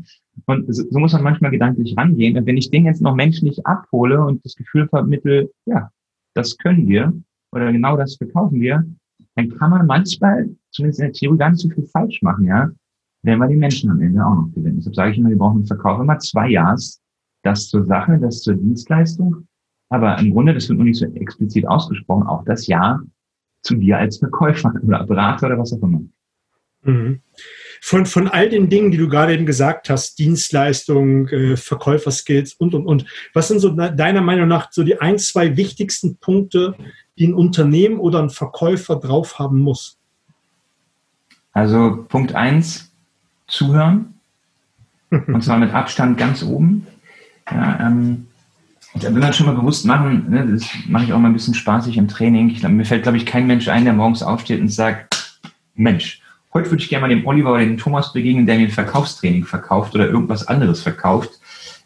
[0.46, 2.38] Und so muss man manchmal gedanklich rangehen.
[2.38, 5.90] Und wenn ich den jetzt noch menschlich abhole und das Gefühl vermittel, ja,
[6.34, 7.14] das können wir
[7.52, 8.84] oder genau das verkaufen wir,
[9.36, 12.70] dann kann man manchmal, zumindest in der Theorie, gar nicht so viel falsch machen, ja,
[13.22, 14.78] wenn wir die Menschen am Ende auch noch gewinnen.
[14.78, 17.02] Deshalb sage ich immer, wir brauchen im Verkauf immer zwei Ja's,
[17.44, 19.48] das zur Sache, das zur Dienstleistung,
[19.90, 23.00] aber im Grunde, das wird nur nicht so explizit ausgesprochen, auch das Ja
[23.62, 26.02] zu dir als Verkäufer oder Berater oder was auch immer.
[26.84, 27.22] Mhm
[27.86, 32.74] von, von all den Dingen, die du gerade eben gesagt hast, Dienstleistung, äh, Verkäuferskills und,
[32.74, 36.76] und, und, was sind so deiner Meinung nach so die ein, zwei wichtigsten Punkte,
[37.18, 39.98] die ein Unternehmen oder ein Verkäufer drauf haben muss?
[41.52, 42.90] Also Punkt eins,
[43.48, 44.14] zuhören.
[45.10, 46.88] und zwar mit Abstand ganz oben.
[47.52, 48.28] Ja, ähm,
[48.96, 51.54] da will man schon mal bewusst machen, ne, das mache ich auch mal ein bisschen
[51.54, 52.50] spaßig im Training.
[52.50, 55.42] Ich, mir fällt, glaube ich, kein Mensch ein, der morgens aufsteht und sagt,
[55.76, 56.23] Mensch,
[56.54, 59.46] Heute würde ich gerne mal dem Oliver oder dem Thomas begegnen, der mir ein Verkaufstraining
[59.46, 61.32] verkauft oder irgendwas anderes verkauft.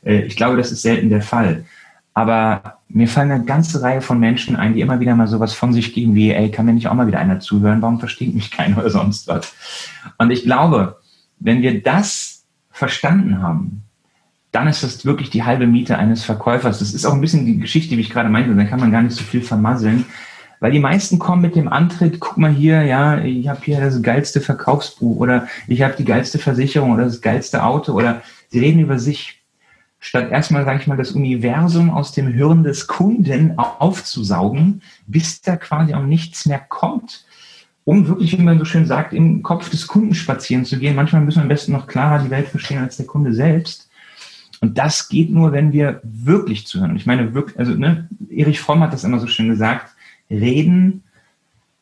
[0.04, 1.66] Äh, ich glaube, das ist selten der Fall.
[2.14, 5.72] Aber mir fallen eine ganze Reihe von Menschen ein, die immer wieder mal sowas von
[5.72, 7.82] sich geben wie, ey, kann mir nicht auch mal wieder einer zuhören?
[7.82, 9.54] Warum versteht mich keiner oder sonst was?
[10.18, 10.98] Und ich glaube,
[11.40, 13.84] wenn wir das verstanden haben,
[14.52, 16.80] dann ist das wirklich die halbe Miete eines Verkäufers.
[16.80, 19.04] Das ist auch ein bisschen die Geschichte, wie ich gerade meinte, dann kann man gar
[19.04, 20.06] nicht so viel vermasseln.
[20.60, 24.02] Weil die meisten kommen mit dem Antritt, guck mal hier, ja, ich habe hier das
[24.02, 28.80] geilste Verkaufsbuch oder ich habe die geilste Versicherung oder das geilste Auto oder sie reden
[28.80, 29.42] über sich,
[30.00, 35.58] statt erstmal, sage ich mal, das Universum aus dem Hirn des Kunden aufzusaugen, bis da
[35.58, 37.26] quasi auch nichts mehr kommt,
[37.84, 40.96] um wirklich, wie man so schön sagt, im Kopf des Kunden spazieren zu gehen.
[40.96, 43.90] Manchmal müssen wir am besten noch klarer die Welt verstehen als der Kunde selbst.
[44.60, 46.92] Und das geht nur, wenn wir wirklich zuhören.
[46.92, 49.96] Und ich meine, wirklich, also ne, Erich Fromm hat das immer so schön gesagt,
[50.30, 51.04] Reden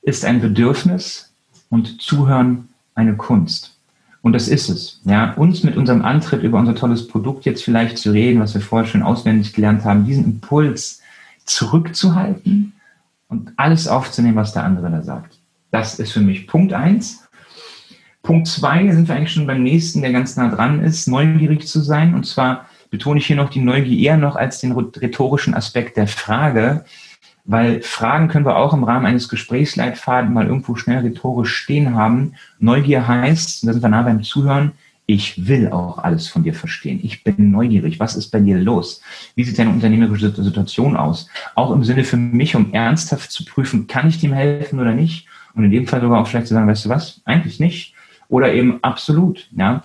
[0.01, 1.33] ist ein Bedürfnis
[1.69, 3.75] und Zuhören eine Kunst.
[4.21, 5.01] Und das ist es.
[5.03, 8.61] Ja, uns mit unserem Antritt über unser tolles Produkt jetzt vielleicht zu reden, was wir
[8.61, 11.01] vorher schon auswendig gelernt haben, diesen Impuls
[11.45, 12.73] zurückzuhalten
[13.27, 15.37] und alles aufzunehmen, was der andere da sagt.
[15.71, 17.27] Das ist für mich Punkt eins.
[18.23, 21.81] Punkt zwei sind wir eigentlich schon beim nächsten, der ganz nah dran ist, neugierig zu
[21.81, 22.15] sein.
[22.15, 26.07] Und zwar betone ich hier noch die Neugier eher noch als den rhetorischen Aspekt der
[26.07, 26.85] Frage,
[27.45, 32.33] weil Fragen können wir auch im Rahmen eines Gesprächsleitfaden mal irgendwo schnell rhetorisch stehen haben.
[32.59, 34.71] Neugier heißt, da sind wir nah beim Zuhören,
[35.07, 36.99] ich will auch alles von dir verstehen.
[37.03, 37.99] Ich bin neugierig.
[37.99, 39.01] Was ist bei dir los?
[39.35, 41.29] Wie sieht deine unternehmerische Situation aus?
[41.53, 45.27] Auch im Sinne für mich, um ernsthaft zu prüfen, kann ich dem helfen oder nicht?
[45.53, 47.21] Und in dem Fall sogar auch vielleicht zu sagen, weißt du was?
[47.25, 47.93] Eigentlich nicht.
[48.29, 49.47] Oder eben absolut.
[49.55, 49.83] Ja.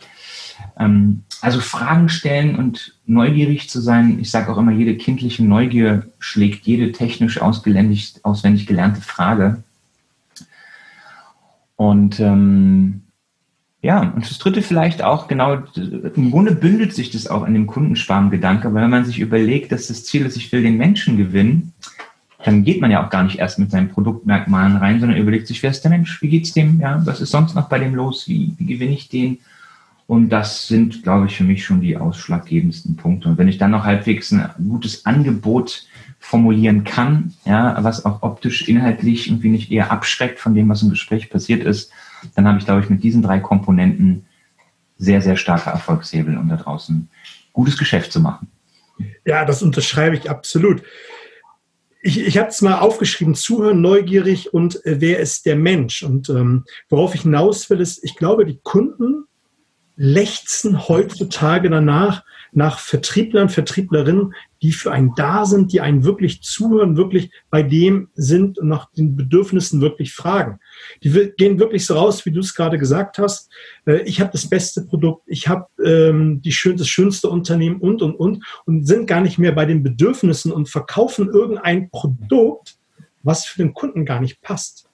[0.79, 4.18] Ähm, also Fragen stellen und neugierig zu sein.
[4.20, 8.20] Ich sage auch immer, jede kindliche Neugier schlägt jede technisch auswendig,
[8.66, 9.62] gelernte Frage.
[11.76, 13.03] Und ähm,
[13.83, 17.66] ja, und das dritte vielleicht auch genau, im Grunde bündelt sich das auch in dem
[17.66, 21.72] Kundenschwarmgedanke, weil wenn man sich überlegt, dass das Ziel ist, ich will den Menschen gewinnen,
[22.44, 25.62] dann geht man ja auch gar nicht erst mit seinen Produktmerkmalen rein, sondern überlegt sich,
[25.62, 28.29] wer ist der Mensch, wie geht's dem, ja, was ist sonst noch bei dem los,
[28.29, 29.38] wie, wie gewinne ich den?
[30.11, 33.29] Und das sind, glaube ich, für mich schon die ausschlaggebendsten Punkte.
[33.29, 35.87] Und wenn ich dann noch halbwegs ein gutes Angebot
[36.18, 40.90] formulieren kann, ja, was auch optisch, inhaltlich irgendwie nicht eher abschreckt von dem, was im
[40.90, 41.92] Gespräch passiert ist,
[42.35, 44.27] dann habe ich, glaube ich, mit diesen drei Komponenten
[44.99, 47.09] sehr, sehr starke Erfolgshebel, um da draußen
[47.53, 48.49] gutes Geschäft zu machen.
[49.25, 50.83] Ja, das unterschreibe ich absolut.
[52.03, 56.03] Ich, ich habe es mal aufgeschrieben, zuhören, neugierig und äh, wer ist der Mensch?
[56.03, 59.27] Und ähm, worauf ich hinaus will, ist, ich glaube, die Kunden
[59.96, 66.96] lechzen heutzutage danach, nach Vertrieblern, Vertrieblerinnen, die für einen da sind, die einen wirklich zuhören,
[66.96, 70.59] wirklich bei dem sind und nach den Bedürfnissen wirklich fragen.
[71.03, 73.50] Die gehen wirklich so raus, wie du es gerade gesagt hast.
[73.87, 78.44] Äh, ich habe das beste Produkt, ich habe ähm, das schönste Unternehmen und, und, und
[78.66, 82.76] und sind gar nicht mehr bei den Bedürfnissen und verkaufen irgendein Produkt,
[83.22, 84.88] was für den Kunden gar nicht passt.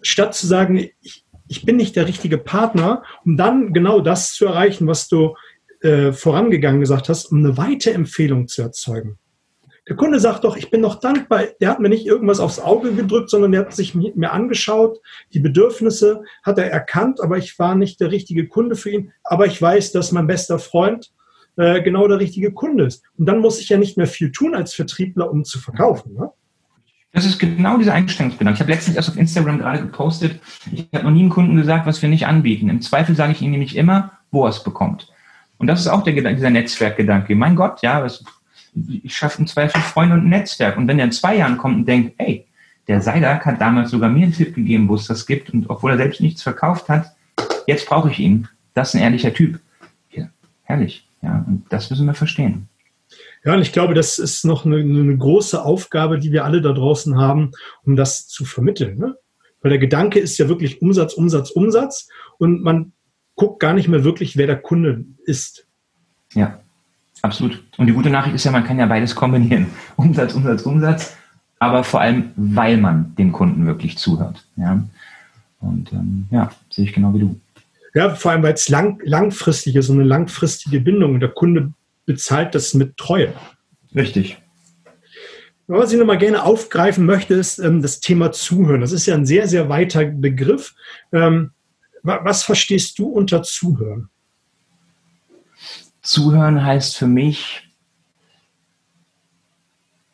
[0.00, 4.46] Statt zu sagen, ich, ich bin nicht der richtige Partner, um dann genau das zu
[4.46, 5.34] erreichen, was du
[5.80, 9.18] äh, vorangegangen gesagt hast, um eine Weiterempfehlung zu erzeugen.
[9.88, 12.92] Der Kunde sagt doch, ich bin doch dankbar, der hat mir nicht irgendwas aufs Auge
[12.92, 14.98] gedrückt, sondern der hat sich mir angeschaut,
[15.32, 19.12] die Bedürfnisse hat er erkannt, aber ich war nicht der richtige Kunde für ihn.
[19.24, 21.10] Aber ich weiß, dass mein bester Freund
[21.56, 23.02] äh, genau der richtige Kunde ist.
[23.16, 26.12] Und dann muss ich ja nicht mehr viel tun als Vertriebler, um zu verkaufen.
[26.12, 26.30] Ne?
[27.12, 28.56] Das ist genau dieser Einstellungsgedanke.
[28.56, 30.40] Ich habe letztens erst auf Instagram gerade gepostet,
[30.70, 32.68] ich habe noch nie einem Kunden gesagt, was wir nicht anbieten.
[32.68, 35.10] Im Zweifel sage ich ihm nämlich immer, wo er es bekommt.
[35.56, 37.34] Und das ist auch der dieser Netzwerkgedanke.
[37.34, 38.22] Mein Gott, ja, was,
[39.02, 40.76] ich schaffe im Zweifel Freunde und ein Netzwerk.
[40.76, 42.46] Und wenn er in zwei Jahren kommt und denkt, ey,
[42.86, 45.92] der Seidak hat damals sogar mir einen Tipp gegeben, wo es das gibt, und obwohl
[45.92, 47.14] er selbst nichts verkauft hat,
[47.66, 48.48] jetzt brauche ich ihn.
[48.74, 49.60] Das ist ein ehrlicher Typ.
[50.10, 50.28] Ja,
[50.62, 51.06] herrlich.
[51.22, 52.68] Ja, und das müssen wir verstehen.
[53.44, 56.72] Ja, und ich glaube, das ist noch eine, eine, große Aufgabe, die wir alle da
[56.72, 57.52] draußen haben,
[57.84, 58.98] um das zu vermitteln.
[58.98, 59.16] Ne?
[59.62, 62.08] Weil der Gedanke ist ja wirklich Umsatz, Umsatz, Umsatz.
[62.38, 62.92] Und man
[63.36, 65.66] guckt gar nicht mehr wirklich, wer der Kunde ist.
[66.34, 66.60] Ja,
[67.22, 67.62] absolut.
[67.78, 69.66] Und die gute Nachricht ist ja, man kann ja beides kombinieren.
[69.96, 71.16] Umsatz, Umsatz, Umsatz.
[71.60, 74.46] Aber vor allem, weil man dem Kunden wirklich zuhört.
[74.56, 74.82] Ja.
[75.60, 77.40] Und ähm, ja, sehe ich genau wie du.
[77.94, 81.14] Ja, vor allem, weil es lang, langfristig ist und eine langfristige Bindung.
[81.14, 81.72] Und der Kunde
[82.08, 83.34] bezahlt das mit Treue.
[83.94, 84.38] Richtig.
[85.66, 88.80] Was ich nochmal gerne aufgreifen möchte, ist ähm, das Thema Zuhören.
[88.80, 90.74] Das ist ja ein sehr, sehr weiter Begriff.
[91.12, 91.50] Ähm,
[92.02, 94.08] was verstehst du unter Zuhören?
[96.00, 97.68] Zuhören heißt für mich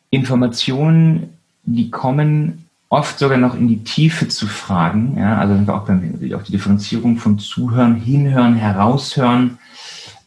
[0.09, 5.15] Informationen, die kommen, oft sogar noch in die Tiefe zu fragen.
[5.17, 9.59] Ja, also sind wir auch, beim, auch die Differenzierung von Zuhören, Hinhören, Heraushören,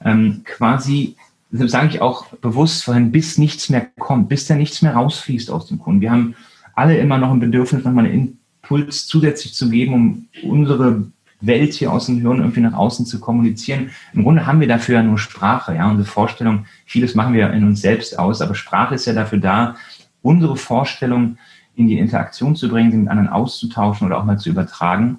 [0.02, 1.16] ähm, quasi
[1.50, 5.66] sage ich auch bewusst vorhin, bis nichts mehr kommt, bis da nichts mehr rausfließt aus
[5.66, 6.00] dem Kunden.
[6.00, 6.34] Wir haben
[6.74, 9.94] alle immer noch ein Bedürfnis, nochmal einen Impuls zusätzlich zu geben,
[10.42, 11.04] um unsere
[11.40, 13.90] Welt hier aus dem Hirn irgendwie nach außen zu kommunizieren.
[14.12, 17.64] Im Grunde haben wir dafür ja nur Sprache, ja, unsere Vorstellung, vieles machen wir in
[17.64, 19.76] uns selbst aus, aber Sprache ist ja dafür da,
[20.20, 21.38] unsere Vorstellung
[21.76, 25.18] in die Interaktion zu bringen, sie mit anderen auszutauschen oder auch mal zu übertragen.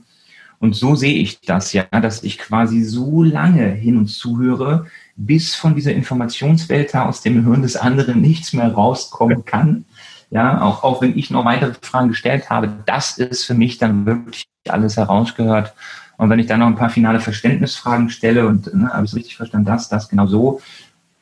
[0.59, 4.87] Und so sehe ich das ja, dass ich quasi so lange hin und zuhöre,
[5.19, 9.83] bis von dieser Informationswelt aus dem Hirn des anderen nichts mehr rauskommen kann.
[10.31, 14.05] Ja, auch, auch wenn ich noch weitere Fragen gestellt habe, das ist für mich dann
[14.05, 15.73] wirklich alles herausgehört.
[16.17, 19.15] Und wenn ich dann noch ein paar finale Verständnisfragen stelle und ne, habe ich es
[19.17, 20.61] richtig verstanden, das, das, genau so,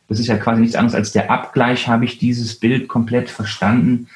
[0.08, 4.08] das ist ja quasi nichts anderes als der Abgleich, habe ich dieses Bild komplett verstanden.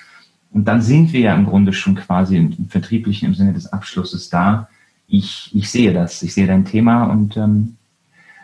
[0.51, 4.29] Und dann sind wir ja im Grunde schon quasi im, Vertrieblichen im Sinne des Abschlusses
[4.29, 4.69] da.
[5.07, 7.77] Ich, ich sehe das, ich sehe dein Thema und ähm,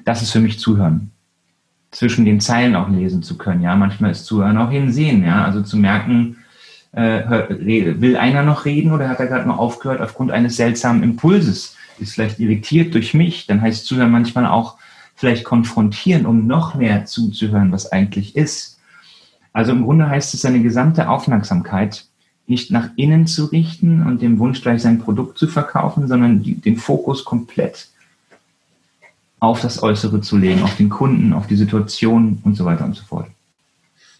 [0.03, 1.11] das ist für mich Zuhören
[1.91, 3.61] zwischen den Zeilen auch lesen zu können.
[3.61, 5.23] Ja, manchmal ist Zuhören auch hinsehen.
[5.23, 6.37] Ja, also zu merken,
[6.93, 11.75] Äh, will einer noch reden oder hat er gerade noch aufgehört aufgrund eines seltsamen Impulses?
[11.99, 13.45] Ist vielleicht irritiert durch mich?
[13.45, 14.77] Dann heißt Zuhören manchmal auch
[15.13, 18.79] vielleicht konfrontieren, um noch mehr zuzuhören, was eigentlich ist.
[19.53, 22.05] Also im Grunde heißt es, seine gesamte Aufmerksamkeit
[22.47, 26.55] nicht nach innen zu richten und dem Wunsch gleich sein Produkt zu verkaufen, sondern die,
[26.55, 27.89] den Fokus komplett
[29.39, 32.95] auf das Äußere zu legen, auf den Kunden, auf die Situation und so weiter und
[32.95, 33.27] so fort.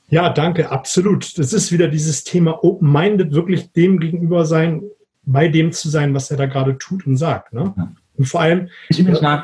[0.10, 1.38] Ja, danke, absolut.
[1.38, 4.84] Das ist wieder dieses Thema Open-Minded, wirklich dem gegenüber sein,
[5.24, 7.54] bei dem zu sein, was er da gerade tut und sagt.
[7.54, 7.74] Ne?
[7.76, 7.92] Ja.
[8.16, 8.70] Und vor allem.
[8.90, 9.40] Ich bin äh,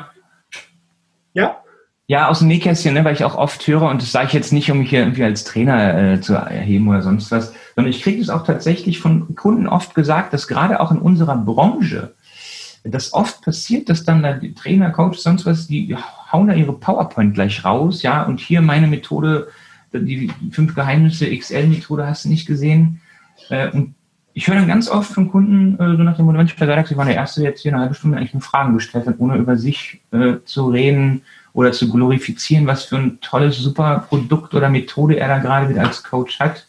[1.34, 1.58] ja?
[2.06, 4.52] Ja, aus dem Nähkästchen, ne, weil ich auch oft höre, und das sage ich jetzt
[4.52, 8.02] nicht, um mich hier irgendwie als Trainer äh, zu erheben oder sonst was, sondern ich
[8.02, 12.14] kriege es auch tatsächlich von Kunden oft gesagt, dass gerade auch in unserer Branche
[12.84, 15.96] das oft passiert, dass dann da Trainer, Coach, sonst was, die
[16.30, 19.48] hauen da ihre PowerPoint gleich raus, ja, und hier meine Methode,
[19.92, 23.00] die fünf Geheimnisse XL-Methode hast du nicht gesehen.
[23.48, 23.94] Äh, und
[24.34, 27.14] ich höre dann ganz oft von Kunden äh, so nach dem der Galaxy war der
[27.14, 30.34] Erste, der jetzt hier eine halbe Stunde eigentlich Fragen gestellt hat, ohne über sich äh,
[30.44, 35.38] zu reden oder zu glorifizieren, was für ein tolles, super Produkt oder Methode er da
[35.38, 36.66] gerade wieder als Coach hat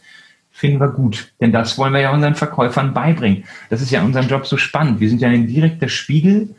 [0.56, 1.34] finden wir gut.
[1.41, 3.44] Denn das wollen wir ja unseren Verkäufern beibringen.
[3.70, 5.02] Das ist ja in unserem Job so spannend.
[5.02, 6.56] Wir sind ja ein direkter Spiegel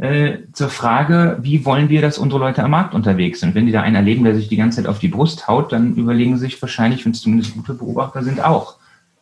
[0.00, 3.54] äh, zur Frage, wie wollen wir, dass unsere Leute am Markt unterwegs sind.
[3.54, 5.94] Wenn die da einen erleben, der sich die ganze Zeit auf die Brust haut, dann
[5.96, 8.78] überlegen sie sich wahrscheinlich, wenn es zumindest gute Beobachter sind, auch,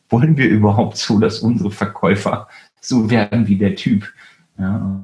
[0.09, 2.46] wollen wir überhaupt so, dass unsere Verkäufer
[2.81, 4.09] so werden wie der Typ?
[4.57, 5.03] Ja,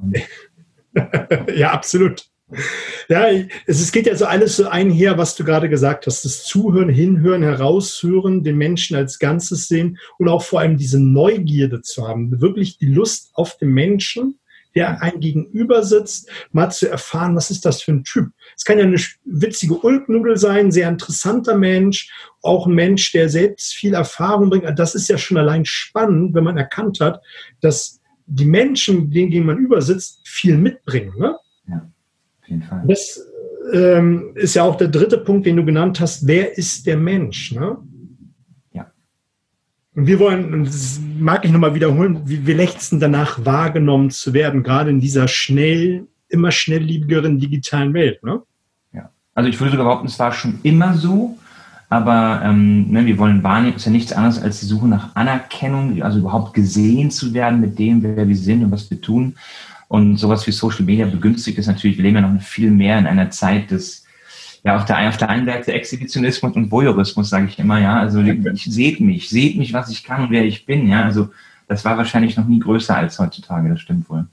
[1.53, 2.25] ja absolut.
[3.09, 3.27] Ja,
[3.65, 6.23] es, geht ja so alles so einher, was du gerade gesagt hast.
[6.23, 11.81] Das Zuhören, Hinhören, Heraushören, den Menschen als Ganzes sehen und auch vor allem diese Neugierde
[11.81, 12.39] zu haben.
[12.39, 14.39] Wirklich die Lust auf den Menschen,
[14.75, 18.29] der ein Gegenüber sitzt, mal zu erfahren, was ist das für ein Typ.
[18.55, 23.73] Es kann ja eine witzige Ulknudel sein, sehr interessanter Mensch, auch ein Mensch, der selbst
[23.73, 24.67] viel Erfahrung bringt.
[24.77, 27.21] Das ist ja schon allein spannend, wenn man erkannt hat,
[27.59, 31.13] dass die Menschen, denen man übersitzt, viel mitbringen.
[31.17, 31.37] Ne?
[31.67, 31.89] Ja.
[32.87, 33.21] Das
[33.73, 36.27] ähm, ist ja auch der dritte Punkt, den du genannt hast.
[36.27, 37.51] Wer ist der Mensch?
[37.53, 37.77] Ne?
[38.73, 38.91] Ja.
[39.95, 44.63] Und wir wollen, und das mag ich nochmal wiederholen, wir lechzen danach wahrgenommen zu werden,
[44.63, 48.23] gerade in dieser schnell, immer schnelllebigeren digitalen Welt.
[48.23, 48.41] Ne?
[48.93, 49.09] Ja.
[49.33, 51.37] Also ich würde sogar behaupten, es war schon immer so.
[51.89, 56.01] Aber ähm, ne, wir wollen wahrnehmen, ist ja nichts anderes als die Suche nach Anerkennung,
[56.03, 59.35] also überhaupt gesehen zu werden mit dem, wer wir sind und was wir tun.
[59.87, 63.07] Und sowas wie Social Media begünstigt ist natürlich, wir leben ja noch viel mehr in
[63.07, 64.05] einer Zeit des,
[64.63, 67.99] ja, auf der, auf der einen Seite Exhibitionismus und Voyeurismus, sage ich immer, ja.
[67.99, 71.03] Also ich, seht mich, seht mich, was ich kann und wer ich bin, ja.
[71.03, 71.29] Also
[71.67, 74.27] das war wahrscheinlich noch nie größer als heutzutage, das stimmt wohl.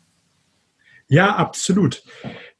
[1.08, 2.02] Ja, absolut.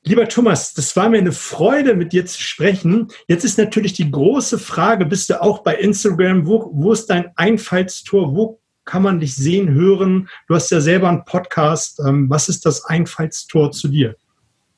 [0.05, 3.09] Lieber Thomas, das war mir eine Freude, mit dir zu sprechen.
[3.27, 6.47] Jetzt ist natürlich die große Frage, bist du auch bei Instagram?
[6.47, 8.35] Wo, wo ist dein Einfallstor?
[8.35, 10.29] Wo kann man dich sehen, hören?
[10.49, 12.01] Du hast ja selber einen Podcast.
[12.07, 14.17] Ähm, was ist das Einfallstor zu dir?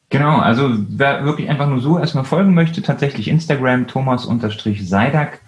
[0.08, 5.40] Genau, also wer wirklich einfach nur so erstmal folgen möchte, tatsächlich Instagram Thomas-Seidak.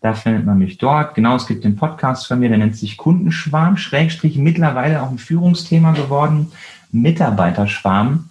[0.00, 1.14] Da findet man mich dort.
[1.14, 5.18] Genau, es gibt den Podcast von mir, der nennt sich Kundenschwarm, Schrägstrich, mittlerweile auch ein
[5.18, 6.50] Führungsthema geworden,
[6.92, 8.30] Mitarbeiterschwarm.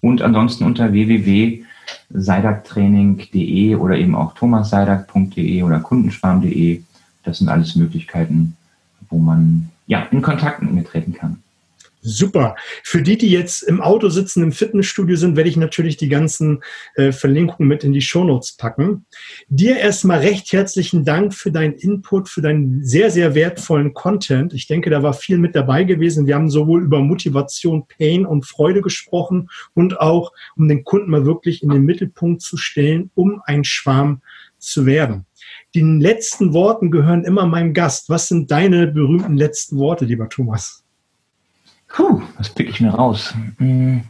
[0.00, 6.82] Und ansonsten unter www.seidaktraining.de oder eben auch thomasseidak.de oder kundenschwarm.de.
[7.24, 8.56] Das sind alles Möglichkeiten,
[9.10, 11.42] wo man ja in Kontakt mit mir treten kann.
[12.00, 12.54] Super.
[12.84, 16.62] Für die, die jetzt im Auto sitzen, im Fitnessstudio sind, werde ich natürlich die ganzen
[16.94, 19.04] äh, Verlinkungen mit in die Shownotes packen.
[19.48, 24.54] Dir erstmal recht herzlichen Dank für deinen Input, für deinen sehr, sehr wertvollen Content.
[24.54, 26.26] Ich denke, da war viel mit dabei gewesen.
[26.26, 31.26] Wir haben sowohl über Motivation, Pain und Freude gesprochen und auch, um den Kunden mal
[31.26, 34.22] wirklich in den Mittelpunkt zu stellen, um ein Schwarm
[34.58, 35.26] zu werden.
[35.74, 38.08] Die letzten Worten gehören immer meinem Gast.
[38.08, 40.82] Was sind deine berühmten letzten Worte, lieber Thomas?
[41.88, 43.34] Puh, was pick ich mir raus?
[43.58, 44.02] Hm.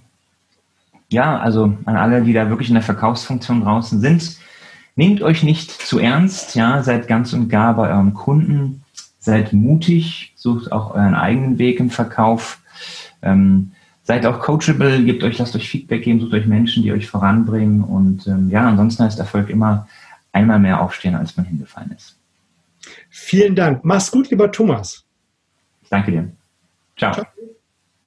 [1.11, 4.37] Ja, also an alle, die da wirklich in der Verkaufsfunktion draußen sind,
[4.94, 8.83] nehmt euch nicht zu ernst, ja, seid ganz und gar bei eurem Kunden,
[9.18, 12.61] seid mutig, sucht auch euren eigenen Weg im Verkauf,
[13.23, 13.72] ähm,
[14.03, 17.82] seid auch coachable, gebt euch, lasst euch Feedback geben, sucht euch Menschen, die euch voranbringen
[17.82, 19.89] und ähm, ja, ansonsten heißt Erfolg immer
[20.33, 22.18] einmal mehr aufstehen, als man hingefallen ist.
[23.11, 23.85] Vielen Dank.
[23.85, 25.05] Mach's gut, lieber Thomas.
[25.91, 26.31] Danke dir.
[26.97, 27.12] Ciao.
[27.12, 27.26] Ciao.